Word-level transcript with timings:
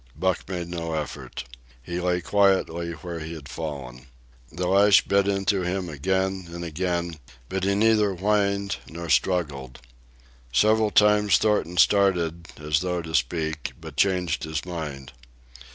Buck 0.17 0.49
made 0.49 0.67
no 0.67 0.93
effort. 0.95 1.43
He 1.79 1.99
lay 1.99 2.21
quietly 2.21 2.93
where 2.93 3.19
he 3.19 3.35
had 3.35 3.47
fallen. 3.47 4.07
The 4.51 4.65
lash 4.65 5.05
bit 5.05 5.27
into 5.27 5.61
him 5.61 5.89
again 5.89 6.49
and 6.51 6.65
again, 6.65 7.19
but 7.49 7.63
he 7.65 7.75
neither 7.75 8.15
whined 8.15 8.77
nor 8.89 9.09
struggled. 9.09 9.79
Several 10.51 10.89
times 10.89 11.37
Thornton 11.37 11.77
started, 11.77 12.47
as 12.59 12.79
though 12.79 13.03
to 13.03 13.13
speak, 13.13 13.73
but 13.79 13.95
changed 13.95 14.43
his 14.43 14.65
mind. 14.65 15.11